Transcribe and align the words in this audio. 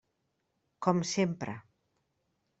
Com 0.87 1.03
sempre. 1.11 1.57